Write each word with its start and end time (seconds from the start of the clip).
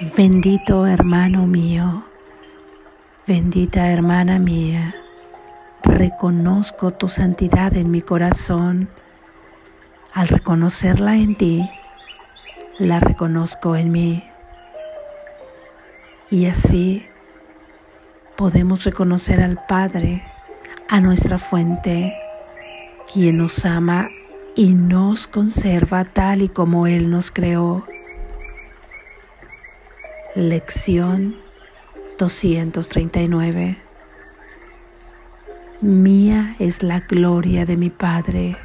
Bendito 0.00 0.86
hermano 0.86 1.46
mío, 1.46 2.02
bendita 3.26 3.92
hermana 3.92 4.38
mía, 4.38 4.94
reconozco 5.84 6.92
tu 6.92 7.10
santidad 7.10 7.76
en 7.76 7.90
mi 7.90 8.00
corazón. 8.00 8.88
Al 10.14 10.28
reconocerla 10.28 11.16
en 11.16 11.36
ti, 11.36 11.70
la 12.78 13.00
reconozco 13.00 13.76
en 13.76 13.92
mí. 13.92 14.24
Y 16.30 16.46
así 16.46 17.04
podemos 18.36 18.84
reconocer 18.84 19.42
al 19.42 19.62
Padre, 19.68 20.24
a 20.88 21.00
nuestra 21.00 21.38
fuente, 21.38 22.14
quien 23.12 23.36
nos 23.36 23.62
ama 23.66 24.08
y 24.56 24.72
nos 24.72 25.26
conserva 25.26 26.06
tal 26.06 26.40
y 26.40 26.48
como 26.48 26.86
Él 26.86 27.10
nos 27.10 27.30
creó. 27.30 27.84
Lección 30.34 31.36
239. 32.18 33.76
Mía 35.82 36.56
es 36.58 36.82
la 36.82 37.00
gloria 37.00 37.66
de 37.66 37.76
mi 37.76 37.90
Padre. 37.90 38.56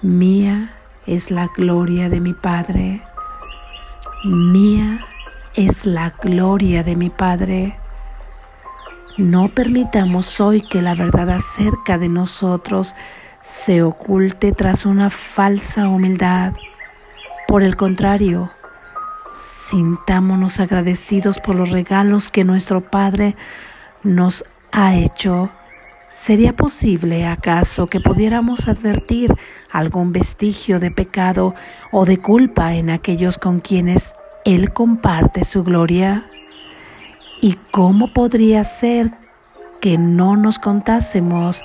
Mía 0.00 0.72
es 1.06 1.30
la 1.30 1.48
gloria 1.54 2.08
de 2.08 2.20
mi 2.20 2.32
Padre. 2.32 3.02
Mía 4.24 5.04
es 5.54 5.84
la 5.84 6.08
gloria 6.22 6.82
de 6.82 6.96
mi 6.96 7.10
Padre. 7.10 7.76
No 9.18 9.48
permitamos 9.48 10.40
hoy 10.40 10.62
que 10.62 10.80
la 10.80 10.94
verdad 10.94 11.28
acerca 11.28 11.98
de 11.98 12.08
nosotros 12.08 12.94
se 13.42 13.82
oculte 13.82 14.52
tras 14.52 14.86
una 14.86 15.10
falsa 15.10 15.86
humildad. 15.86 16.54
Por 17.46 17.62
el 17.62 17.76
contrario, 17.76 18.50
Sintámonos 19.70 20.58
agradecidos 20.58 21.38
por 21.38 21.54
los 21.54 21.70
regalos 21.70 22.28
que 22.28 22.42
nuestro 22.42 22.80
Padre 22.80 23.36
nos 24.02 24.44
ha 24.72 24.96
hecho. 24.96 25.48
¿Sería 26.08 26.56
posible 26.56 27.24
acaso 27.24 27.86
que 27.86 28.00
pudiéramos 28.00 28.66
advertir 28.66 29.32
algún 29.70 30.10
vestigio 30.10 30.80
de 30.80 30.90
pecado 30.90 31.54
o 31.92 32.04
de 32.04 32.18
culpa 32.18 32.74
en 32.74 32.90
aquellos 32.90 33.38
con 33.38 33.60
quienes 33.60 34.12
Él 34.44 34.72
comparte 34.72 35.44
su 35.44 35.62
gloria? 35.62 36.26
¿Y 37.40 37.56
cómo 37.70 38.12
podría 38.12 38.64
ser 38.64 39.12
que 39.80 39.98
no 39.98 40.36
nos 40.36 40.58
contásemos 40.58 41.62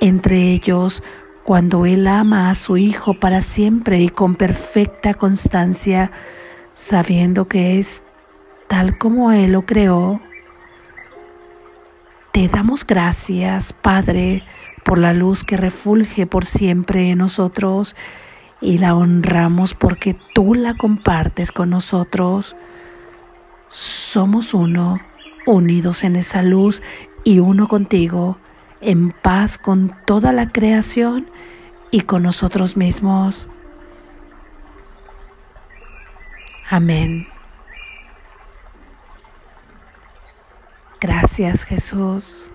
entre 0.00 0.52
ellos 0.52 1.02
cuando 1.42 1.86
Él 1.86 2.06
ama 2.06 2.50
a 2.50 2.54
su 2.54 2.76
Hijo 2.76 3.14
para 3.14 3.42
siempre 3.42 4.00
y 4.00 4.10
con 4.10 4.36
perfecta 4.36 5.12
constancia? 5.12 6.12
Sabiendo 6.76 7.48
que 7.48 7.80
es 7.80 8.04
tal 8.68 8.96
como 8.98 9.32
Él 9.32 9.52
lo 9.52 9.66
creó. 9.66 10.20
Te 12.32 12.46
damos 12.46 12.86
gracias, 12.86 13.72
Padre, 13.72 14.44
por 14.84 14.98
la 14.98 15.12
luz 15.12 15.42
que 15.42 15.56
refulge 15.56 16.26
por 16.26 16.44
siempre 16.44 17.10
en 17.10 17.18
nosotros 17.18 17.96
y 18.60 18.78
la 18.78 18.94
honramos 18.94 19.74
porque 19.74 20.16
tú 20.34 20.54
la 20.54 20.76
compartes 20.76 21.50
con 21.50 21.70
nosotros. 21.70 22.54
Somos 23.68 24.54
uno, 24.54 25.00
unidos 25.46 26.04
en 26.04 26.14
esa 26.14 26.42
luz 26.42 26.82
y 27.24 27.38
uno 27.38 27.68
contigo, 27.68 28.36
en 28.80 29.10
paz 29.10 29.58
con 29.58 29.96
toda 30.04 30.32
la 30.32 30.52
creación 30.52 31.26
y 31.90 32.02
con 32.02 32.22
nosotros 32.22 32.76
mismos. 32.76 33.48
Amén. 36.68 37.28
Gracias 41.00 41.62
Jesús. 41.62 42.50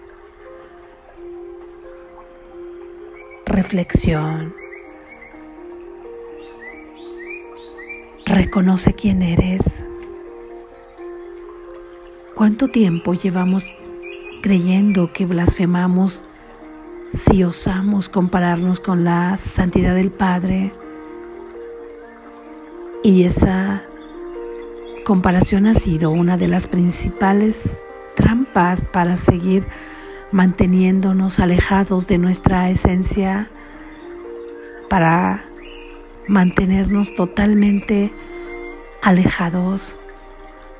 Reflexión. 3.45 4.53
Reconoce 8.25 8.93
quién 8.93 9.21
eres. 9.21 9.61
¿Cuánto 12.35 12.67
tiempo 12.67 13.13
llevamos 13.13 13.63
creyendo 14.41 15.13
que 15.13 15.25
blasfemamos 15.25 16.21
si 17.13 17.45
osamos 17.45 18.09
compararnos 18.09 18.81
con 18.81 19.05
la 19.05 19.37
santidad 19.37 19.95
del 19.95 20.11
Padre? 20.11 20.73
Y 23.03 23.23
esa 23.23 23.83
comparación 25.11 25.65
ha 25.65 25.73
sido 25.73 26.09
una 26.09 26.37
de 26.37 26.47
las 26.47 26.67
principales 26.67 27.85
trampas 28.15 28.81
para 28.81 29.17
seguir 29.17 29.67
manteniéndonos 30.31 31.37
alejados 31.37 32.07
de 32.07 32.17
nuestra 32.17 32.69
esencia, 32.69 33.49
para 34.89 35.43
mantenernos 36.29 37.13
totalmente 37.13 38.13
alejados, 39.01 39.97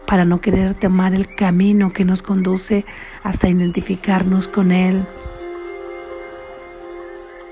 para 0.08 0.24
no 0.24 0.40
querer 0.40 0.76
tomar 0.76 1.14
el 1.14 1.36
camino 1.36 1.92
que 1.92 2.06
nos 2.06 2.22
conduce 2.22 2.86
hasta 3.24 3.50
identificarnos 3.50 4.48
con 4.48 4.72
Él. 4.72 5.06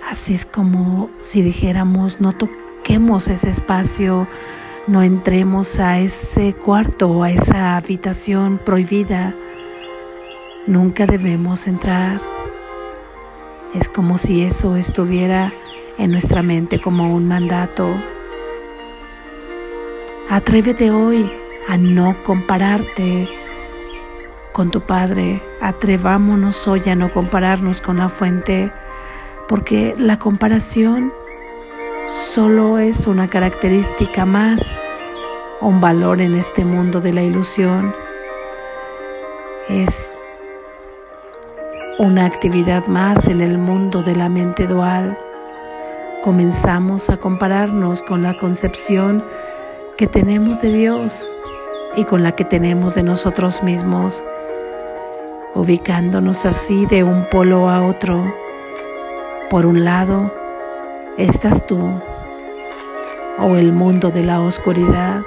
Así 0.09 0.33
es 0.33 0.45
como 0.45 1.09
si 1.19 1.41
dijéramos, 1.41 2.21
no 2.21 2.31
toquemos 2.31 3.27
ese 3.27 3.49
espacio 3.49 4.29
no 4.89 5.03
entremos 5.03 5.79
a 5.79 5.99
ese 5.99 6.53
cuarto 6.53 7.09
o 7.09 7.23
a 7.23 7.29
esa 7.29 7.77
habitación 7.77 8.59
prohibida. 8.65 9.35
Nunca 10.65 11.05
debemos 11.05 11.67
entrar. 11.67 12.19
Es 13.75 13.87
como 13.87 14.17
si 14.17 14.41
eso 14.41 14.75
estuviera 14.75 15.53
en 15.99 16.09
nuestra 16.09 16.41
mente 16.41 16.81
como 16.81 17.15
un 17.15 17.27
mandato. 17.27 17.87
Atrévete 20.27 20.89
hoy 20.89 21.31
a 21.67 21.77
no 21.77 22.15
compararte 22.23 23.29
con 24.53 24.71
tu 24.71 24.81
Padre. 24.81 25.39
Atrevámonos 25.61 26.67
hoy 26.67 26.81
a 26.89 26.95
no 26.95 27.13
compararnos 27.13 27.79
con 27.79 27.99
la 27.99 28.09
fuente, 28.09 28.71
porque 29.47 29.93
la 29.99 30.17
comparación 30.17 31.13
solo 32.09 32.79
es 32.79 33.07
una 33.07 33.27
característica 33.27 34.25
más, 34.25 34.59
un 35.61 35.79
valor 35.79 36.21
en 36.21 36.35
este 36.35 36.65
mundo 36.65 37.01
de 37.01 37.13
la 37.13 37.21
ilusión. 37.21 37.93
Es 39.69 40.17
una 41.99 42.25
actividad 42.25 42.87
más 42.87 43.27
en 43.27 43.41
el 43.41 43.57
mundo 43.57 44.01
de 44.01 44.15
la 44.15 44.29
mente 44.29 44.65
dual. 44.67 45.17
Comenzamos 46.23 47.09
a 47.09 47.17
compararnos 47.17 48.01
con 48.03 48.23
la 48.23 48.35
concepción 48.37 49.23
que 49.97 50.07
tenemos 50.07 50.61
de 50.61 50.73
Dios 50.73 51.29
y 51.95 52.03
con 52.05 52.23
la 52.23 52.31
que 52.33 52.45
tenemos 52.45 52.95
de 52.95 53.03
nosotros 53.03 53.61
mismos, 53.63 54.23
ubicándonos 55.55 56.45
así 56.45 56.85
de 56.87 57.03
un 57.03 57.27
polo 57.29 57.69
a 57.69 57.85
otro. 57.85 58.23
Por 59.49 59.65
un 59.65 59.83
lado, 59.83 60.31
estás 61.19 61.65
tú 61.67 61.77
o 63.39 63.55
el 63.57 63.73
mundo 63.73 64.09
de 64.09 64.23
la 64.23 64.39
oscuridad. 64.39 65.21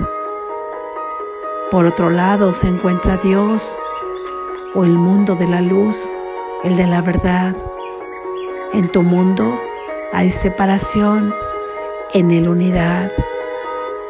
Por 1.70 1.84
otro 1.84 2.08
lado 2.08 2.50
se 2.52 2.66
encuentra 2.66 3.18
Dios 3.18 3.76
o 4.74 4.84
el 4.84 4.92
mundo 4.92 5.34
de 5.36 5.46
la 5.46 5.60
luz, 5.60 5.96
el 6.64 6.76
de 6.76 6.86
la 6.86 7.02
verdad. 7.02 7.54
En 8.72 8.88
tu 8.88 9.02
mundo 9.02 9.60
hay 10.14 10.30
separación, 10.30 11.34
en 12.14 12.30
el 12.30 12.48
unidad. 12.48 13.12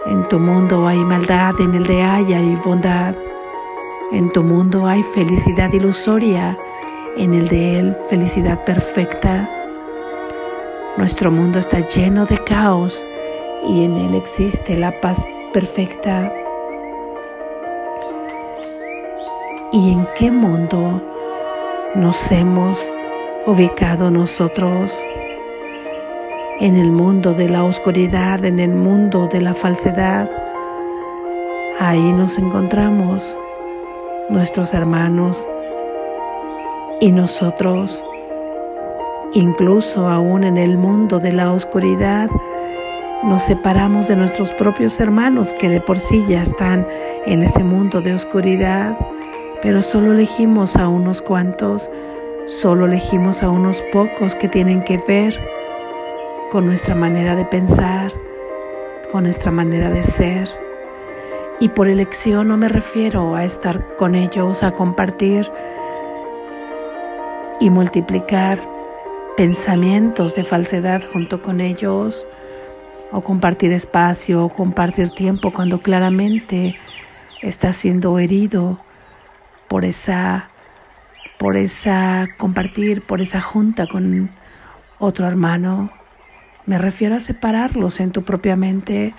En 0.06 0.26
tu 0.28 0.38
mundo 0.38 0.86
hay 0.86 0.98
maldad, 0.98 1.54
en 1.60 1.74
el 1.74 1.84
de 1.84 2.00
haya 2.00 2.40
y 2.40 2.54
bondad. 2.64 3.16
En 4.12 4.30
tu 4.30 4.44
mundo 4.44 4.86
hay 4.86 5.02
felicidad 5.14 5.72
ilusoria, 5.72 6.56
en 7.16 7.34
el 7.34 7.48
de 7.48 7.80
él 7.80 7.96
felicidad 8.08 8.64
perfecta. 8.64 9.61
Nuestro 10.98 11.30
mundo 11.30 11.58
está 11.58 11.80
lleno 11.88 12.26
de 12.26 12.36
caos 12.36 13.06
y 13.66 13.84
en 13.84 13.96
él 13.96 14.14
existe 14.14 14.76
la 14.76 14.92
paz 15.00 15.24
perfecta. 15.54 16.30
¿Y 19.72 19.92
en 19.92 20.06
qué 20.18 20.30
mundo 20.30 21.00
nos 21.94 22.30
hemos 22.30 22.78
ubicado 23.46 24.10
nosotros? 24.10 24.92
En 26.60 26.76
el 26.76 26.92
mundo 26.92 27.32
de 27.32 27.48
la 27.48 27.64
oscuridad, 27.64 28.44
en 28.44 28.60
el 28.60 28.74
mundo 28.74 29.28
de 29.32 29.40
la 29.40 29.54
falsedad. 29.54 30.30
Ahí 31.80 32.12
nos 32.12 32.36
encontramos 32.36 33.24
nuestros 34.28 34.74
hermanos 34.74 35.48
y 37.00 37.10
nosotros 37.12 38.04
incluso 39.34 40.08
aún 40.08 40.44
en 40.44 40.58
el 40.58 40.76
mundo 40.76 41.18
de 41.18 41.32
la 41.32 41.52
oscuridad, 41.52 42.28
nos 43.22 43.42
separamos 43.42 44.08
de 44.08 44.16
nuestros 44.16 44.52
propios 44.54 44.98
hermanos 44.98 45.54
que 45.58 45.68
de 45.68 45.80
por 45.80 45.98
sí 45.98 46.24
ya 46.28 46.42
están 46.42 46.86
en 47.26 47.42
ese 47.42 47.62
mundo 47.62 48.00
de 48.00 48.14
oscuridad, 48.14 48.96
pero 49.62 49.80
solo 49.82 50.12
elegimos 50.12 50.76
a 50.76 50.88
unos 50.88 51.22
cuantos, 51.22 51.88
solo 52.46 52.86
elegimos 52.86 53.42
a 53.42 53.48
unos 53.48 53.82
pocos 53.92 54.34
que 54.34 54.48
tienen 54.48 54.82
que 54.84 54.98
ver 55.06 55.38
con 56.50 56.66
nuestra 56.66 56.94
manera 56.94 57.36
de 57.36 57.44
pensar, 57.44 58.12
con 59.12 59.24
nuestra 59.24 59.50
manera 59.50 59.88
de 59.88 60.02
ser. 60.02 60.50
Y 61.60 61.68
por 61.68 61.86
elección 61.86 62.48
no 62.48 62.56
me 62.56 62.68
refiero 62.68 63.36
a 63.36 63.44
estar 63.44 63.96
con 63.96 64.16
ellos, 64.16 64.64
a 64.64 64.72
compartir 64.72 65.48
y 67.60 67.70
multiplicar 67.70 68.71
pensamientos 69.36 70.34
de 70.34 70.44
falsedad 70.44 71.02
junto 71.12 71.42
con 71.42 71.60
ellos, 71.60 72.26
o 73.10 73.22
compartir 73.22 73.72
espacio, 73.72 74.44
o 74.44 74.48
compartir 74.48 75.10
tiempo 75.10 75.52
cuando 75.52 75.80
claramente 75.80 76.76
está 77.40 77.72
siendo 77.72 78.18
herido 78.18 78.78
por 79.68 79.84
esa 79.84 80.48
por 81.38 81.56
esa 81.56 82.28
compartir, 82.38 83.02
por 83.02 83.20
esa 83.20 83.40
junta 83.40 83.88
con 83.88 84.30
otro 85.00 85.26
hermano. 85.26 85.90
Me 86.66 86.78
refiero 86.78 87.16
a 87.16 87.20
separarlos 87.20 87.98
en 87.98 88.12
tu 88.12 88.22
propia 88.22 88.54
mente 88.54 89.12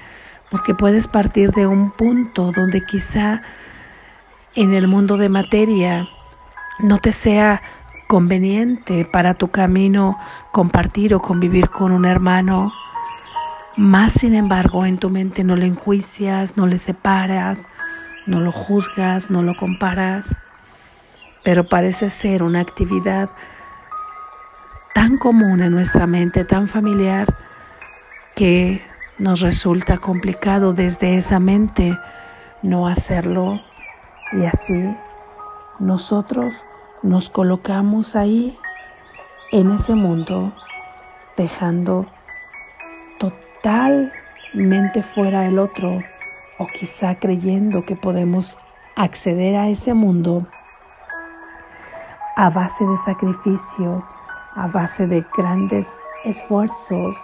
porque 0.50 0.74
puedes 0.74 1.10
partir 1.10 1.52
de 1.52 1.68
un 1.68 1.92
punto 1.92 2.52
donde 2.56 2.86
quizá 2.86 3.42
en 4.56 4.74
el 4.74 4.88
mundo 4.88 5.18
de 5.18 5.28
materia 5.28 6.08
no 6.80 6.98
te 7.00 7.12
sea 7.12 7.62
conveniente 8.14 9.06
para 9.06 9.34
tu 9.34 9.48
camino 9.48 10.20
compartir 10.52 11.16
o 11.16 11.20
convivir 11.20 11.72
con 11.72 11.92
un 11.92 12.06
hermano. 12.06 12.72
Más 13.76 14.14
sin 14.14 14.36
embargo, 14.36 14.86
en 14.86 15.00
tu 15.00 15.10
mente 15.10 15.44
no 15.44 15.56
le 15.56 15.66
enjuicias, 15.66 16.56
no 16.56 16.68
le 16.68 16.78
separas, 16.78 17.68
no 18.28 18.40
lo 18.40 18.52
juzgas, 18.52 19.32
no 19.32 19.42
lo 19.42 19.58
comparas, 19.58 20.28
pero 21.44 21.68
parece 21.68 22.12
ser 22.12 22.44
una 22.44 22.60
actividad 22.60 23.32
tan 24.94 25.18
común 25.18 25.64
en 25.64 25.72
nuestra 25.72 26.06
mente, 26.06 26.46
tan 26.46 26.68
familiar, 26.68 27.36
que 28.36 28.84
nos 29.18 29.40
resulta 29.40 29.98
complicado 29.98 30.74
desde 30.74 31.18
esa 31.18 31.40
mente 31.40 31.98
no 32.62 32.88
hacerlo. 32.88 33.60
Y 34.34 34.46
así 34.46 34.96
nosotros 35.80 36.54
nos 37.04 37.30
colocamos 37.30 38.16
ahí 38.16 38.58
en 39.52 39.72
ese 39.72 39.94
mundo 39.94 40.54
dejando 41.36 42.06
totalmente 43.20 45.04
fuera 45.04 45.46
el 45.46 45.60
otro 45.60 46.00
o 46.60 46.68
quizá 46.68 47.16
creyendo 47.16 47.86
que 47.86 47.98
podemos 47.98 48.58
acceder 48.96 49.58
a 49.58 49.68
ese 49.68 49.94
mundo 49.94 50.48
a 52.38 52.50
base 52.50 52.86
de 52.86 52.98
sacrificio, 52.98 54.04
a 54.56 54.68
base 54.68 55.06
de 55.06 55.26
grandes 55.38 55.86
esfuerzos 56.24 57.16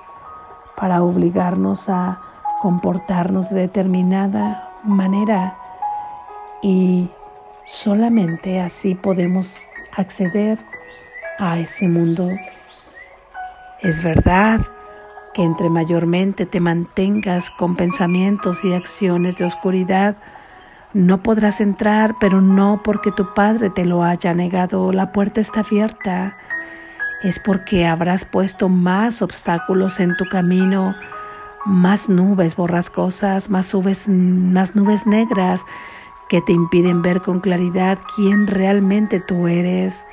para 0.76 1.02
obligarnos 1.02 1.88
a 1.88 2.20
comportarnos 2.62 3.50
de 3.50 3.62
determinada 3.62 4.72
manera. 4.84 5.56
Y 6.62 7.10
solamente 7.66 8.60
así 8.60 8.96
podemos 8.96 9.69
acceder 10.00 10.58
a 11.38 11.60
ese 11.60 11.88
mundo. 11.88 12.30
Es 13.82 14.04
verdad 14.04 14.62
que 15.34 15.44
entre 15.44 15.70
mayormente 15.70 16.46
te 16.46 16.60
mantengas 16.60 17.50
con 17.52 17.76
pensamientos 17.76 18.64
y 18.64 18.74
acciones 18.74 19.38
de 19.38 19.46
oscuridad, 19.46 20.18
no 20.94 21.22
podrás 21.22 21.62
entrar, 21.62 22.16
pero 22.20 22.42
no 22.42 22.82
porque 22.84 23.12
tu 23.12 23.34
padre 23.36 23.70
te 23.70 23.86
lo 23.86 24.04
haya 24.04 24.34
negado. 24.34 24.92
La 24.92 25.12
puerta 25.12 25.40
está 25.40 25.60
abierta. 25.60 26.36
Es 27.22 27.38
porque 27.40 27.86
habrás 27.86 28.26
puesto 28.26 28.70
más 28.70 29.22
obstáculos 29.22 30.00
en 30.00 30.16
tu 30.16 30.26
camino, 30.26 30.96
más 31.66 32.10
nubes 32.10 32.56
borrascosas, 32.56 33.50
más 33.50 33.72
nubes, 33.74 34.08
más 34.08 34.76
nubes 34.76 35.06
negras 35.06 35.62
que 36.30 36.42
te 36.42 36.54
impiden 36.54 37.02
ver 37.02 37.22
con 37.22 37.40
claridad 37.40 38.00
quién 38.16 38.48
realmente 38.48 39.20
tú 39.20 39.48
eres. 39.48 40.06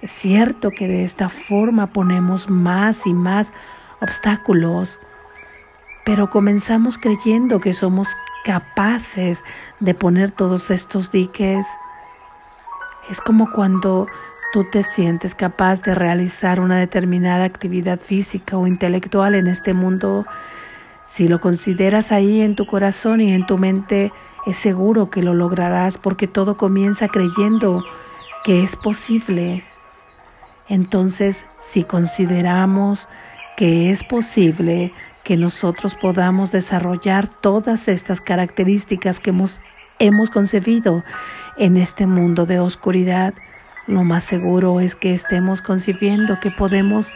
Es 0.00 0.12
cierto 0.12 0.70
que 0.70 0.86
de 0.86 1.04
esta 1.04 1.28
forma 1.28 1.88
ponemos 1.88 2.48
más 2.48 3.06
y 3.06 3.12
más 3.12 3.52
obstáculos, 4.00 4.88
pero 6.04 6.30
comenzamos 6.30 6.96
creyendo 6.96 7.60
que 7.60 7.74
somos 7.74 8.08
capaces 8.44 9.42
de 9.80 9.94
poner 9.94 10.30
todos 10.30 10.70
estos 10.70 11.10
diques. 11.10 11.66
Es 13.10 13.20
como 13.20 13.50
cuando 13.50 14.06
tú 14.52 14.64
te 14.64 14.84
sientes 14.84 15.34
capaz 15.34 15.82
de 15.82 15.94
realizar 15.94 16.60
una 16.60 16.78
determinada 16.78 17.44
actividad 17.44 17.98
física 17.98 18.56
o 18.56 18.66
intelectual 18.66 19.34
en 19.34 19.48
este 19.48 19.74
mundo. 19.74 20.24
Si 21.06 21.26
lo 21.26 21.40
consideras 21.40 22.12
ahí 22.12 22.40
en 22.40 22.54
tu 22.54 22.66
corazón 22.66 23.20
y 23.20 23.34
en 23.34 23.46
tu 23.46 23.58
mente, 23.58 24.12
es 24.48 24.56
seguro 24.56 25.10
que 25.10 25.22
lo 25.22 25.34
lograrás 25.34 25.98
porque 25.98 26.26
todo 26.26 26.56
comienza 26.56 27.08
creyendo 27.08 27.84
que 28.44 28.62
es 28.62 28.76
posible. 28.76 29.62
Entonces, 30.68 31.44
si 31.60 31.84
consideramos 31.84 33.08
que 33.58 33.90
es 33.90 34.02
posible 34.04 34.94
que 35.22 35.36
nosotros 35.36 35.94
podamos 35.94 36.50
desarrollar 36.50 37.28
todas 37.28 37.88
estas 37.88 38.22
características 38.22 39.20
que 39.20 39.30
hemos, 39.30 39.60
hemos 39.98 40.30
concebido 40.30 41.04
en 41.58 41.76
este 41.76 42.06
mundo 42.06 42.46
de 42.46 42.58
oscuridad, 42.58 43.34
lo 43.86 44.02
más 44.02 44.24
seguro 44.24 44.80
es 44.80 44.96
que 44.96 45.12
estemos 45.12 45.60
concibiendo 45.60 46.40
que 46.40 46.50
podemos 46.50 47.12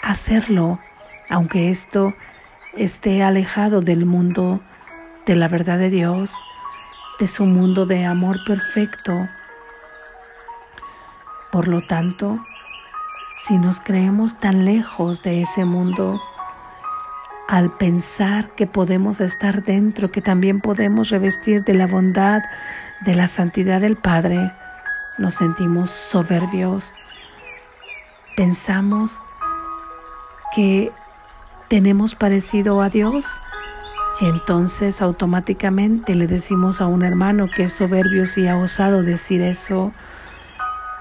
hacerlo, 0.00 0.78
aunque 1.28 1.70
esto 1.70 2.14
esté 2.76 3.24
alejado 3.24 3.80
del 3.80 4.06
mundo 4.06 4.60
de 5.26 5.34
la 5.34 5.48
verdad 5.48 5.78
de 5.78 5.90
Dios, 5.90 6.32
de 7.18 7.28
su 7.28 7.44
mundo 7.44 7.86
de 7.86 8.04
amor 8.04 8.38
perfecto. 8.46 9.28
Por 11.50 11.68
lo 11.68 11.86
tanto, 11.86 12.38
si 13.46 13.58
nos 13.58 13.80
creemos 13.80 14.38
tan 14.38 14.64
lejos 14.64 15.22
de 15.22 15.42
ese 15.42 15.64
mundo, 15.64 16.20
al 17.48 17.70
pensar 17.78 18.50
que 18.50 18.66
podemos 18.66 19.20
estar 19.20 19.64
dentro, 19.64 20.10
que 20.10 20.20
también 20.20 20.60
podemos 20.60 21.08
revestir 21.08 21.64
de 21.64 21.74
la 21.74 21.86
bondad, 21.86 22.42
de 23.06 23.14
la 23.14 23.28
santidad 23.28 23.80
del 23.80 23.96
Padre, 23.96 24.52
nos 25.16 25.34
sentimos 25.36 25.90
soberbios. 25.90 26.84
Pensamos 28.36 29.10
que 30.54 30.92
tenemos 31.68 32.14
parecido 32.14 32.82
a 32.82 32.90
Dios 32.90 33.24
y 34.20 34.26
entonces 34.26 35.00
automáticamente 35.00 36.14
le 36.14 36.26
decimos 36.26 36.80
a 36.80 36.86
un 36.86 37.04
hermano 37.04 37.46
que 37.54 37.64
es 37.64 37.72
soberbio 37.72 38.26
si 38.26 38.48
ha 38.48 38.56
osado 38.56 39.02
decir 39.02 39.40
eso 39.40 39.92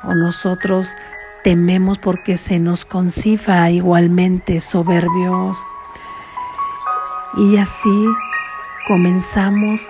o 0.03 0.13
nosotros 0.13 0.87
tememos 1.43 1.97
porque 1.97 2.37
se 2.37 2.59
nos 2.59 2.85
conciba 2.85 3.69
igualmente 3.71 4.59
soberbios. 4.59 5.57
Y 7.37 7.57
así 7.57 8.05
comenzamos 8.87 9.81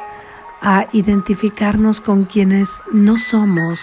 a 0.61 0.87
identificarnos 0.93 1.99
con 1.99 2.25
quienes 2.25 2.69
no 2.91 3.17
somos, 3.17 3.79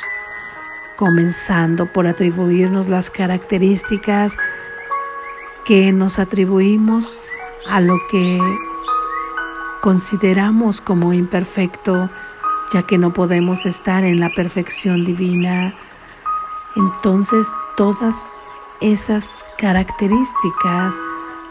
comenzando 0.97 1.87
por 1.93 2.07
atribuirnos 2.07 2.89
las 2.89 3.11
características 3.11 4.33
que 5.67 5.93
nos 5.93 6.19
atribuimos 6.19 7.19
a 7.69 7.81
lo 7.81 7.97
que 8.11 8.39
consideramos 9.85 10.81
como 10.81 11.13
imperfecto, 11.13 12.09
ya 12.73 12.85
que 12.85 12.97
no 12.97 13.13
podemos 13.13 13.67
estar 13.67 14.03
en 14.03 14.19
la 14.19 14.31
perfección 14.31 15.05
divina. 15.05 15.75
Entonces 16.75 17.47
todas 17.77 18.17
esas 18.81 19.29
características 19.59 20.95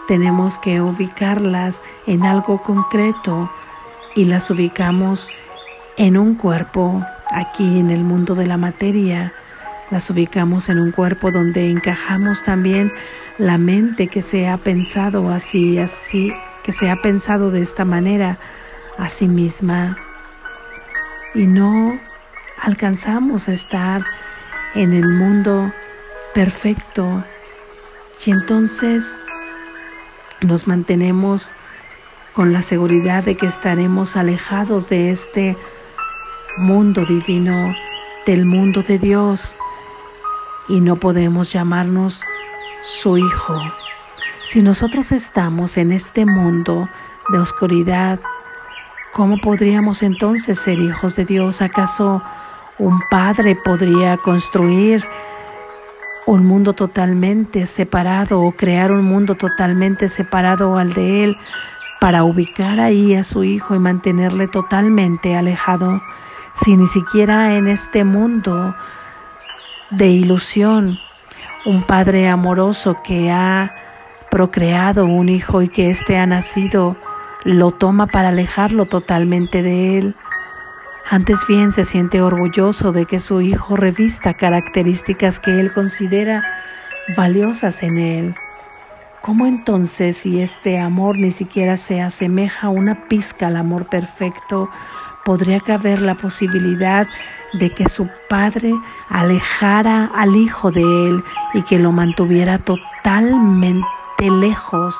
tenemos 0.08 0.58
que 0.64 0.82
ubicarlas 0.82 1.80
en 2.08 2.24
algo 2.24 2.64
concreto 2.64 3.52
y 4.16 4.26
las 4.26 4.50
ubicamos 4.50 5.30
en 5.98 6.18
un 6.18 6.34
cuerpo, 6.34 7.06
aquí 7.30 7.78
en 7.78 7.92
el 7.92 8.04
mundo 8.04 8.34
de 8.34 8.48
la 8.48 8.58
materia, 8.58 9.32
las 9.92 10.10
ubicamos 10.10 10.70
en 10.70 10.80
un 10.80 10.92
cuerpo 10.92 11.30
donde 11.30 11.70
encajamos 11.70 12.42
también 12.42 12.92
la 13.38 13.60
mente 13.60 14.08
que 14.08 14.24
se 14.24 14.48
ha 14.48 14.58
pensado 14.58 15.30
así, 15.30 15.78
así, 15.78 16.34
que 16.64 16.74
se 16.74 16.90
ha 16.90 17.02
pensado 17.02 17.52
de 17.52 17.62
esta 17.62 17.86
manera 17.86 18.40
a 18.98 19.10
sí 19.10 19.28
misma. 19.28 19.98
Y 21.34 21.46
no 21.46 22.00
alcanzamos 22.62 23.48
a 23.48 23.54
estar 23.54 24.04
en 24.76 24.94
el 24.94 25.08
mundo 25.08 25.72
perfecto 26.34 27.24
y 28.26 28.32
entonces 28.32 29.18
nos 30.42 30.68
mantenemos 30.68 31.52
con 32.34 32.54
la 32.54 32.62
seguridad 32.62 33.24
de 33.24 33.36
que 33.36 33.46
estaremos 33.46 34.16
alejados 34.16 34.90
de 34.90 35.12
este 35.12 35.58
mundo 36.58 37.06
divino, 37.06 37.76
del 38.26 38.46
mundo 38.46 38.82
de 38.82 38.98
Dios, 38.98 39.56
y 40.68 40.80
no 40.80 40.96
podemos 40.96 41.52
llamarnos 41.52 42.22
su 42.84 43.18
hijo. 43.18 43.62
Si 44.46 44.62
nosotros 44.62 45.12
estamos 45.14 45.78
en 45.78 45.94
este 45.94 46.26
mundo 46.26 46.90
de 47.30 47.40
oscuridad, 47.40 48.20
¿cómo 49.14 49.38
podríamos 49.38 50.04
entonces 50.04 50.60
ser 50.60 50.80
hijos 50.80 51.16
de 51.16 51.24
Dios? 51.24 51.62
¿Acaso 51.62 52.22
un 52.78 53.00
padre 53.10 53.56
podría 53.56 54.18
construir 54.18 55.04
un 56.26 56.46
mundo 56.46 56.74
totalmente 56.74 57.66
separado 57.66 58.42
o 58.42 58.52
crear 58.52 58.92
un 58.92 59.06
mundo 59.06 59.36
totalmente 59.36 60.10
separado 60.10 60.78
al 60.78 60.94
de 60.94 61.24
él 61.24 61.38
para 62.02 62.26
ubicar 62.26 62.82
ahí 62.82 63.16
a 63.16 63.24
su 63.24 63.46
hijo 63.46 63.76
y 63.76 63.80
mantenerle 63.80 64.50
totalmente 64.50 65.38
alejado, 65.38 66.02
si 66.64 66.76
ni 66.76 66.88
siquiera 66.88 67.56
en 67.56 67.70
este 67.70 68.04
mundo 68.04 68.76
de 69.90 70.08
ilusión, 70.08 71.00
un 71.66 71.84
padre 71.84 72.28
amoroso 72.28 72.98
que 73.06 73.32
ha 73.32 73.83
procreado 74.34 75.06
un 75.06 75.30
hijo 75.30 75.62
y 75.62 75.70
que 75.70 75.92
éste 75.92 76.18
ha 76.18 76.26
nacido, 76.26 76.98
lo 77.44 77.70
toma 77.70 78.08
para 78.08 78.30
alejarlo 78.30 78.88
totalmente 78.88 79.62
de 79.62 80.00
él. 80.00 80.16
Antes 81.08 81.46
bien 81.48 81.72
se 81.72 81.86
siente 81.86 82.20
orgulloso 82.20 82.92
de 82.92 83.06
que 83.06 83.20
su 83.20 83.42
hijo 83.42 83.76
revista 83.76 84.34
características 84.34 85.40
que 85.40 85.60
él 85.60 85.72
considera 85.72 86.44
valiosas 87.16 87.84
en 87.84 88.00
él. 88.00 88.36
¿Cómo 89.22 89.46
entonces 89.46 90.18
si 90.18 90.42
este 90.42 90.80
amor 90.80 91.20
ni 91.20 91.30
siquiera 91.30 91.78
se 91.78 92.02
asemeja 92.02 92.70
una 92.70 93.08
pizca 93.08 93.46
al 93.46 93.56
amor 93.56 93.86
perfecto, 93.88 94.68
podría 95.26 95.60
caber 95.60 96.02
la 96.02 96.16
posibilidad 96.16 97.06
de 97.60 97.70
que 97.70 97.88
su 97.88 98.10
padre 98.30 98.74
alejara 99.10 100.10
al 100.16 100.36
hijo 100.36 100.72
de 100.72 100.82
él 100.82 101.24
y 101.54 101.62
que 101.62 101.78
lo 101.78 101.92
mantuviera 101.92 102.58
totalmente 102.58 103.86
lejos 104.20 104.96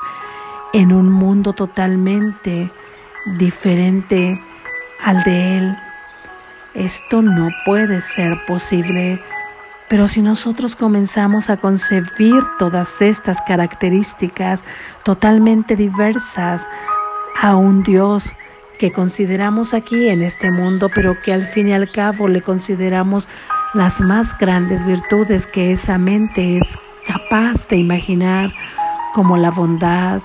en 0.72 0.92
un 0.92 1.10
mundo 1.10 1.52
totalmente 1.52 2.70
diferente 3.38 4.40
al 5.02 5.22
de 5.24 5.58
él? 5.58 5.76
Esto 6.74 7.22
no 7.22 7.48
puede 7.64 8.00
ser 8.00 8.44
posible. 8.46 9.22
Pero 9.88 10.08
si 10.08 10.22
nosotros 10.22 10.74
comenzamos 10.74 11.50
a 11.50 11.56
concebir 11.56 12.42
todas 12.58 13.00
estas 13.00 13.40
características 13.42 14.64
totalmente 15.04 15.76
diversas 15.76 16.66
a 17.40 17.54
un 17.54 17.82
Dios 17.82 18.24
que 18.78 18.92
consideramos 18.92 19.72
aquí 19.74 20.08
en 20.08 20.22
este 20.22 20.50
mundo, 20.50 20.90
pero 20.94 21.20
que 21.22 21.32
al 21.32 21.46
fin 21.46 21.68
y 21.68 21.72
al 21.74 21.92
cabo 21.92 22.28
le 22.28 22.42
consideramos 22.42 23.28
las 23.72 24.00
más 24.00 24.36
grandes 24.38 24.84
virtudes 24.84 25.46
que 25.46 25.72
esa 25.72 25.98
mente 25.98 26.58
es 26.58 26.78
capaz 27.06 27.68
de 27.68 27.76
imaginar, 27.76 28.52
como 29.14 29.36
la 29.36 29.50
bondad, 29.52 30.20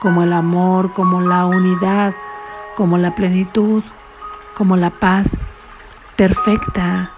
como 0.00 0.24
el 0.24 0.32
amor, 0.32 0.92
como 0.94 1.20
la 1.20 1.46
unidad, 1.46 2.12
como 2.76 2.98
la 2.98 3.14
plenitud, 3.14 3.84
como 4.56 4.76
la 4.76 4.90
paz 4.90 5.28
perfecta. 6.16 7.10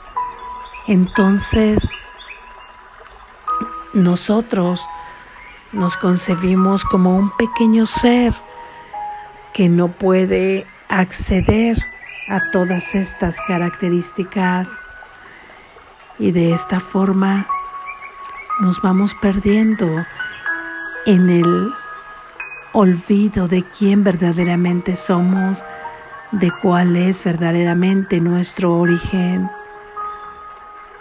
Entonces, 0.87 1.83
nosotros 3.95 4.87
nos 5.73 5.97
concebimos 5.97 6.85
como 6.85 7.17
un 7.17 7.31
pequeño 7.31 7.87
ser 7.87 8.35
que 9.55 9.71
no 9.71 9.89
puede 9.89 10.67
acceder 10.89 11.83
a 12.29 12.51
todas 12.51 12.95
estas 12.95 13.37
características 13.49 14.69
y 16.19 16.33
de 16.33 16.53
esta 16.53 16.81
forma 16.81 17.47
nos 18.61 18.81
vamos 18.83 19.15
perdiendo 19.15 19.87
en 21.07 21.29
el 21.29 21.73
olvido 22.73 23.47
de 23.49 23.63
quién 23.63 24.05
verdaderamente 24.05 24.97
somos, 24.97 25.63
de 26.33 26.51
cuál 26.63 26.97
es 26.97 27.23
verdaderamente 27.23 28.21
nuestro 28.21 28.79
origen. 28.79 29.49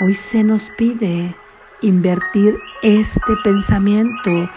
Hoy 0.02 0.16
se 0.16 0.44
nos 0.44 0.70
pide 0.78 1.36
invertir 1.82 2.56
este 2.82 3.36
pensamiento 3.44 4.50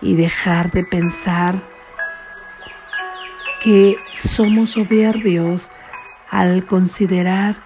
y 0.00 0.14
dejar 0.14 0.70
de 0.70 0.84
pensar 0.84 1.54
que 3.62 3.96
somos 4.14 4.70
soberbios 4.70 5.68
al 6.30 6.64
considerar 6.66 7.56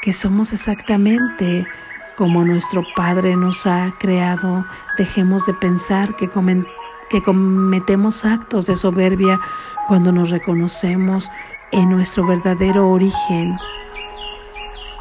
que 0.00 0.12
somos 0.12 0.52
exactamente 0.52 1.66
como 2.16 2.44
nuestro 2.44 2.84
Padre 2.96 3.36
nos 3.36 3.66
ha 3.66 3.92
creado. 3.98 4.64
Dejemos 4.98 5.44
de 5.46 5.54
pensar 5.54 6.14
que, 6.16 6.28
cometemos 6.28 8.24
actos 8.24 8.66
de 8.66 8.76
soberbia 8.76 9.40
cuando 9.88 10.12
nos 10.12 10.30
reconocemos 10.30 11.30
en 11.72 11.90
nuestro 11.90 12.26
verdadero 12.26 12.90
origen. 12.90 13.56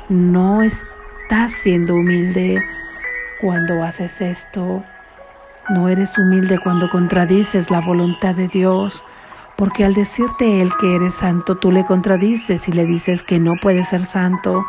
No 0.09 0.61
estás 0.61 1.53
siendo 1.53 1.95
humilde 1.95 2.61
cuando 3.41 3.83
haces 3.83 4.21
esto. 4.21 4.83
No 5.69 5.87
eres 5.87 6.17
humilde 6.17 6.59
cuando 6.59 6.89
contradices 6.89 7.71
la 7.71 7.79
voluntad 7.79 8.35
de 8.35 8.49
Dios, 8.49 9.01
porque 9.55 9.85
al 9.85 9.93
decirte 9.93 10.61
Él 10.61 10.71
que 10.79 10.95
eres 10.95 11.13
santo, 11.13 11.55
tú 11.55 11.71
le 11.71 11.85
contradices 11.85 12.67
y 12.67 12.73
le 12.73 12.85
dices 12.85 13.23
que 13.23 13.39
no 13.39 13.53
puedes 13.61 13.87
ser 13.87 14.05
santo, 14.05 14.65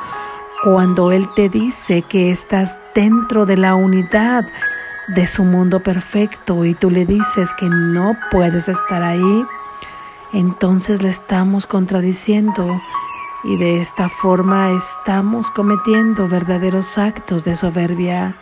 cuando 0.64 1.12
Él 1.12 1.28
te 1.36 1.50
dice 1.50 2.00
que 2.00 2.30
estás 2.30 2.74
dentro 2.94 3.44
de 3.44 3.58
la 3.58 3.74
unidad 3.74 4.46
de 5.08 5.26
su 5.26 5.44
mundo 5.44 5.80
perfecto 5.80 6.64
y 6.64 6.72
tú 6.74 6.90
le 6.90 7.04
dices 7.04 7.50
que 7.58 7.68
no 7.68 8.16
puedes 8.30 8.66
estar 8.66 9.02
ahí, 9.02 9.44
entonces 10.32 11.02
le 11.02 11.10
estamos 11.10 11.66
contradiciendo 11.66 12.80
y 13.44 13.58
de 13.58 13.82
esta 13.82 14.08
forma 14.08 14.70
estamos 14.70 15.50
cometiendo 15.50 16.26
verdaderos 16.28 16.96
actos 16.96 17.44
de 17.44 17.56
soberbia. 17.56 18.34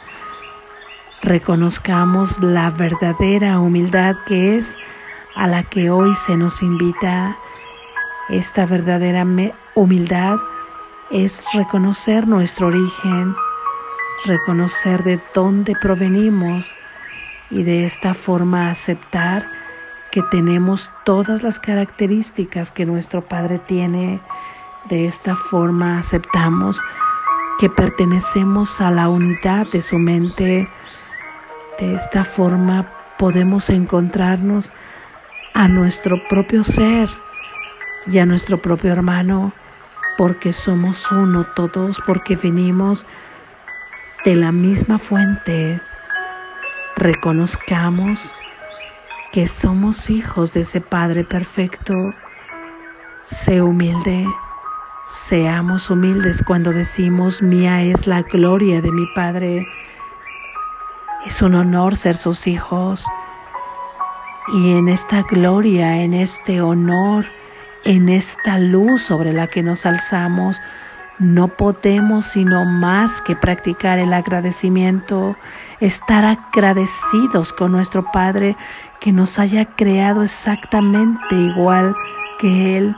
Reconozcamos 1.23 2.39
la 2.39 2.71
verdadera 2.71 3.59
humildad 3.59 4.15
que 4.29 4.59
es 4.59 4.77
a 5.35 5.49
la 5.49 5.65
que 5.65 5.91
hoy 5.91 6.15
se 6.15 6.37
nos 6.37 6.63
invita. 6.63 7.37
Esta 8.29 8.65
verdadera 8.65 9.27
humildad 9.75 10.39
es 11.13 11.45
reconocer 11.53 12.27
nuestro 12.27 12.69
origen, 12.69 13.37
reconocer 14.25 15.05
de 15.05 15.21
dónde 15.35 15.75
provenimos 15.81 16.75
y 17.51 17.63
de 17.65 17.85
esta 17.85 18.15
forma 18.15 18.71
aceptar 18.71 19.47
que 20.11 20.23
tenemos 20.31 20.91
todas 21.05 21.43
las 21.43 21.59
características 21.59 22.71
que 22.71 22.87
nuestro 22.87 23.23
Padre 23.23 23.59
tiene. 23.59 24.21
De 24.89 25.07
esta 25.07 25.37
forma 25.37 25.99
aceptamos 25.99 26.81
que 27.59 27.69
pertenecemos 27.69 28.81
a 28.81 28.91
la 28.91 29.09
unidad 29.09 29.67
de 29.71 29.83
su 29.83 29.99
mente. 29.99 30.67
De 31.79 31.95
esta 31.95 32.25
forma 32.25 32.87
podemos 33.19 33.69
encontrarnos 33.69 34.71
a 35.53 35.69
nuestro 35.69 36.17
propio 36.29 36.65
ser 36.65 37.11
y 38.07 38.19
a 38.19 38.27
nuestro 38.27 38.59
propio 38.59 38.93
hermano, 38.93 39.53
porque 40.17 40.53
somos 40.53 41.11
uno 41.11 41.45
todos, 41.55 42.01
porque 42.07 42.37
venimos 42.37 43.07
de 44.25 44.37
la 44.37 44.53
misma 44.53 44.99
fuente. 44.99 45.81
Reconozcamos 46.97 48.33
que 49.33 49.47
somos 49.49 50.11
hijos 50.11 50.53
de 50.53 50.61
ese 50.61 50.81
Padre 50.81 51.25
perfecto. 51.25 51.95
Sé 53.23 53.63
humilde, 53.63 54.27
seamos 55.09 55.91
humildes 55.91 56.43
cuando 56.47 56.71
decimos, 56.71 57.41
mía 57.41 57.83
es 57.83 58.07
la 58.07 58.23
gloria 58.23 58.81
de 58.81 58.93
mi 58.93 59.07
Padre. 59.15 59.67
Es 61.25 61.41
un 61.41 61.55
honor 61.55 61.97
ser 61.97 62.17
sus 62.17 62.47
hijos. 62.47 63.05
Y 64.55 64.73
en 64.73 64.89
esta 64.89 65.23
gloria, 65.23 66.03
en 66.03 66.15
este 66.15 66.61
honor, 66.61 67.27
en 67.85 68.09
esta 68.09 68.59
luz 68.59 69.03
sobre 69.03 69.33
la 69.33 69.47
que 69.47 69.63
nos 69.63 69.87
alzamos, 69.87 70.57
no 71.19 71.49
podemos 71.49 72.27
sino 72.27 72.65
más 72.65 73.21
que 73.23 73.37
practicar 73.37 73.99
el 73.99 74.13
agradecimiento, 74.13 75.37
estar 75.81 76.25
agradecidos 76.25 77.53
con 77.53 77.73
nuestro 77.73 78.05
Padre 78.13 78.57
que 79.01 79.13
nos 79.13 79.39
haya 79.39 79.65
creado 79.65 80.23
exactamente 80.23 81.35
igual 81.35 81.95
que 82.39 82.79
Él 82.79 82.97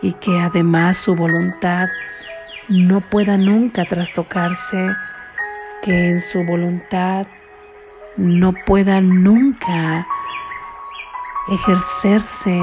y 0.00 0.12
que 0.14 0.38
además 0.38 0.96
su 0.98 1.14
voluntad 1.14 1.88
no 2.68 3.00
pueda 3.00 3.36
nunca 3.36 3.84
trastocarse, 3.86 4.90
que 5.82 6.10
en 6.10 6.20
su 6.20 6.44
voluntad 6.44 7.26
no 8.16 8.52
pueda 8.66 9.00
nunca 9.00 10.06
ejercerse 11.50 12.60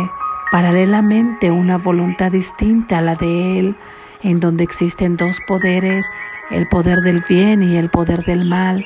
paralelamente 0.55 1.51
una 1.51 1.77
voluntad 1.77 2.31
distinta 2.31 2.99
a 2.99 3.01
la 3.01 3.15
de 3.15 3.59
Él, 3.59 3.75
en 4.23 4.39
donde 4.39 4.63
existen 4.63 5.17
dos 5.17 5.37
poderes, 5.49 6.09
el 6.49 6.65
poder 6.69 6.99
del 6.99 7.21
bien 7.27 7.61
y 7.61 7.75
el 7.75 7.89
poder 7.89 8.23
del 8.23 8.45
mal, 8.45 8.85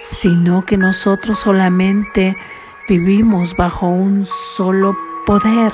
sino 0.00 0.64
que 0.64 0.76
nosotros 0.76 1.40
solamente 1.40 2.36
vivimos 2.88 3.56
bajo 3.56 3.88
un 3.88 4.24
solo 4.54 4.96
poder, 5.26 5.72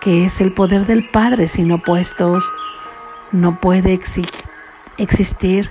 que 0.00 0.24
es 0.24 0.40
el 0.40 0.52
poder 0.52 0.86
del 0.86 1.08
Padre 1.10 1.46
sin 1.46 1.70
opuestos. 1.70 2.42
No 3.30 3.60
puede 3.60 3.92
existir 4.96 5.70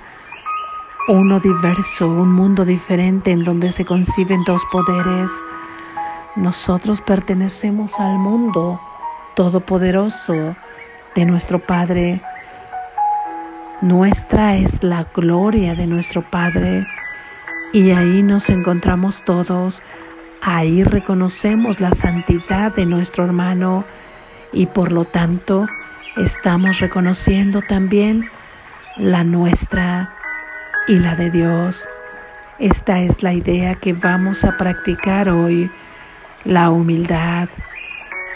uno 1.08 1.40
diverso, 1.40 2.08
un 2.08 2.32
mundo 2.32 2.64
diferente 2.64 3.32
en 3.32 3.44
donde 3.44 3.70
se 3.70 3.84
conciben 3.84 4.44
dos 4.44 4.62
poderes. 4.72 5.30
Nosotros 6.38 7.00
pertenecemos 7.00 7.98
al 7.98 8.16
mundo 8.16 8.80
todopoderoso 9.34 10.54
de 11.16 11.24
nuestro 11.24 11.58
Padre. 11.58 12.20
Nuestra 13.80 14.54
es 14.54 14.80
la 14.84 15.02
gloria 15.12 15.74
de 15.74 15.88
nuestro 15.88 16.22
Padre 16.30 16.86
y 17.72 17.90
ahí 17.90 18.22
nos 18.22 18.50
encontramos 18.50 19.20
todos. 19.24 19.82
Ahí 20.40 20.84
reconocemos 20.84 21.80
la 21.80 21.90
santidad 21.90 22.72
de 22.72 22.86
nuestro 22.86 23.24
hermano 23.24 23.84
y 24.52 24.66
por 24.66 24.92
lo 24.92 25.06
tanto 25.06 25.66
estamos 26.18 26.78
reconociendo 26.78 27.62
también 27.62 28.30
la 28.96 29.24
nuestra 29.24 30.14
y 30.86 31.00
la 31.00 31.16
de 31.16 31.32
Dios. 31.32 31.88
Esta 32.60 33.00
es 33.00 33.24
la 33.24 33.32
idea 33.32 33.74
que 33.74 33.92
vamos 33.92 34.44
a 34.44 34.56
practicar 34.56 35.28
hoy, 35.28 35.68
la 36.48 36.70
humildad. 36.70 37.46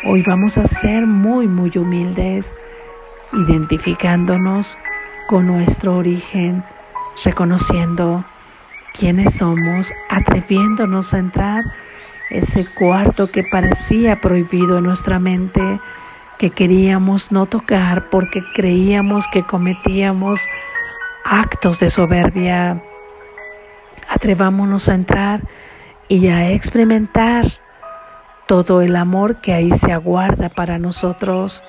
Hoy 0.05 0.23
vamos 0.27 0.59
a 0.59 0.67
ser 0.67 1.07
muy, 1.07 1.49
muy 1.49 1.71
humildes, 1.75 2.53
identificándonos 3.33 4.77
con 5.29 5.47
nuestro 5.47 5.97
origen, 5.97 6.63
reconociendo 7.25 8.23
quiénes 8.93 9.33
somos, 9.37 9.91
atreviéndonos 10.11 11.15
a 11.15 11.19
entrar 11.21 11.65
ese 12.29 12.67
cuarto 12.75 13.31
que 13.31 13.45
parecía 13.51 14.21
prohibido 14.21 14.77
en 14.77 14.85
nuestra 14.85 15.19
mente, 15.19 15.81
que 16.39 16.51
queríamos 16.51 17.33
no 17.33 17.47
tocar 17.47 18.11
porque 18.11 18.43
creíamos 18.55 19.27
que 19.33 19.43
cometíamos 19.43 20.39
actos 21.25 21.81
de 21.81 21.89
soberbia. 21.89 22.83
Atrevámonos 24.11 24.91
a 24.91 24.95
entrar 24.97 25.41
y 26.09 26.27
a 26.27 26.51
experimentar 26.51 27.47
todo 28.53 28.83
el 28.83 28.97
amor 28.97 29.37
que 29.37 29.55
ahí 29.55 29.71
se 29.79 29.95
aguarda 29.95 30.51
para 30.51 30.79
nosotros. 30.79 31.63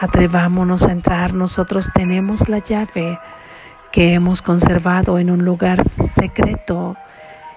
Atrevámonos 0.00 0.84
a 0.84 0.92
entrar, 0.92 1.34
nosotros 1.34 1.90
tenemos 1.92 2.48
la 2.48 2.60
llave 2.60 3.18
que 3.90 4.12
hemos 4.14 4.42
conservado 4.42 5.18
en 5.18 5.28
un 5.28 5.44
lugar 5.44 5.82
secreto, 5.84 6.96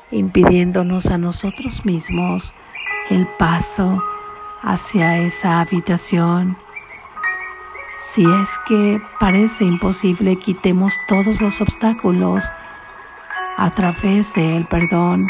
impidiéndonos 0.09 1.05
a 1.05 1.19
nosotros 1.19 1.85
mismos 1.85 2.51
el 3.11 3.27
paso 3.37 4.01
hacia 4.63 5.19
esa 5.19 5.59
habitación 5.59 6.57
si 8.13 8.25
es 8.25 8.49
que 8.67 8.99
parece 9.19 9.65
imposible, 9.65 10.35
quitemos 10.37 10.93
todos 11.07 11.39
los 11.39 11.61
obstáculos 11.61 12.43
a 13.57 13.69
través 13.75 14.33
del 14.33 14.65
perdón, 14.65 15.27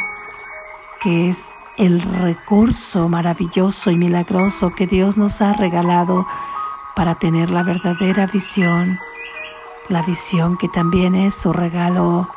que 1.02 1.32
es 1.32 1.54
el 1.80 2.02
recurso 2.02 3.08
maravilloso 3.08 3.90
y 3.90 3.96
milagroso 3.96 4.70
que 4.76 4.86
Dios 4.86 5.16
nos 5.16 5.42
ha 5.42 5.54
regalado 5.54 6.28
para 6.94 7.16
tener 7.16 7.50
la 7.50 7.64
verdadera 7.64 8.28
visión, 8.28 9.00
la 9.88 10.02
visión 10.02 10.58
que 10.58 10.68
también 10.68 11.16
es 11.16 11.34
su 11.34 11.54
regalo. 11.54 12.30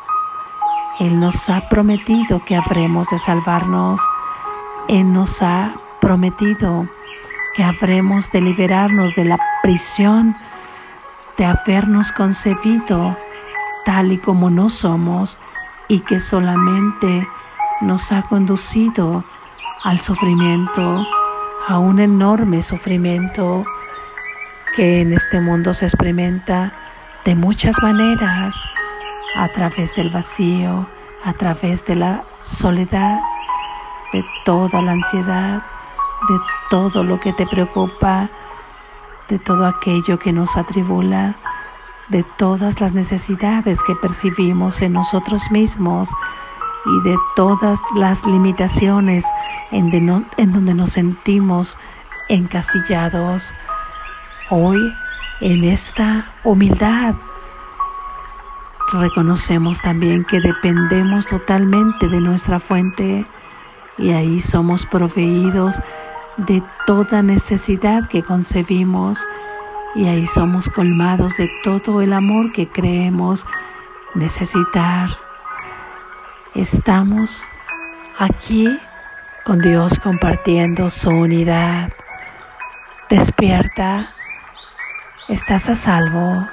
Él 1.01 1.19
nos 1.19 1.51
ha 1.51 1.69
prometido 1.69 2.45
que 2.45 2.55
habremos 2.55 3.09
de 3.11 3.19
salvarnos. 3.19 4.01
Él 4.89 5.13
nos 5.13 5.43
ha 5.43 5.75
prometido 6.01 6.87
que 7.57 7.65
habremos 7.65 8.31
de 8.31 8.43
liberarnos 8.43 9.13
de 9.17 9.25
la 9.25 9.39
prisión 9.63 10.37
de 11.37 11.47
habernos 11.47 12.13
concebido 12.13 13.17
tal 13.85 14.13
y 14.13 14.19
como 14.19 14.51
no 14.51 14.71
somos 14.71 15.37
y 15.89 16.01
que 16.01 16.21
solamente 16.21 17.27
nos 17.83 18.13
ha 18.13 18.23
conducido 18.23 19.25
al 19.85 19.99
sufrimiento, 19.99 21.05
a 21.69 21.79
un 21.79 21.99
enorme 21.99 22.63
sufrimiento 22.63 23.65
que 24.75 25.01
en 25.01 25.13
este 25.13 25.41
mundo 25.41 25.75
se 25.75 25.87
experimenta 25.87 26.73
de 27.25 27.35
muchas 27.35 27.77
maneras, 27.83 28.55
a 29.37 29.49
través 29.49 29.95
del 29.95 30.11
vacío, 30.11 30.87
a 31.25 31.33
través 31.35 31.85
de 31.87 31.97
la 31.97 32.25
soledad, 32.43 33.21
de 34.13 34.25
toda 34.45 34.83
la 34.83 34.93
ansiedad, 34.93 35.63
de 36.29 36.41
todo 36.71 37.03
lo 37.03 37.19
que 37.21 37.33
te 37.33 37.47
preocupa, 37.47 38.29
de 39.29 39.39
todo 39.39 39.67
aquello 39.67 40.19
que 40.19 40.33
nos 40.33 40.57
atribula, 40.57 41.35
de 42.09 42.23
todas 42.37 42.81
las 42.81 42.93
necesidades 42.93 43.79
que 43.87 43.95
percibimos 43.97 44.83
en 44.83 44.93
nosotros 44.93 45.43
mismos 45.51 46.09
y 46.85 47.01
de 47.09 47.17
todas 47.37 47.79
las 47.95 48.25
limitaciones 48.25 49.25
en, 49.71 49.91
donde 50.53 50.75
nos 50.75 50.91
sentimos 50.93 51.77
encasillados. 52.29 53.53
Hoy, 54.51 54.93
en 55.41 55.65
esta 55.65 56.33
humildad, 56.45 57.15
reconocemos 58.93 59.81
también 59.81 60.25
que 60.25 60.41
dependemos 60.41 61.27
totalmente 61.27 62.09
de 62.09 62.21
nuestra 62.21 62.61
fuente 62.61 63.27
y 63.99 64.11
ahí 64.11 64.41
somos 64.41 64.85
proveídos 64.87 65.77
de 66.37 66.63
toda 66.87 67.23
necesidad 67.23 68.09
que 68.09 68.23
concebimos 68.23 69.19
y 69.95 70.07
ahí 70.07 70.27
somos 70.27 70.69
colmados 70.71 71.37
de 71.37 71.51
todo 71.63 72.01
el 72.01 72.13
amor 72.13 72.53
que 72.53 72.67
creemos 72.69 73.47
necesitar. 74.15 75.11
Estamos 76.55 77.43
aquí 78.19 78.69
con 79.47 79.61
Dios 79.61 79.99
compartiendo 80.01 80.91
su 80.91 81.09
unidad. 81.09 81.91
Despierta, 83.09 84.11
estás 85.31 85.71
a 85.71 85.77
salvo. 85.77 86.47